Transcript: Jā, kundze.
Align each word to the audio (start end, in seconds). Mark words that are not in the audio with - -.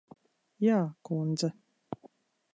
Jā, 0.67 0.77
kundze. 1.11 1.51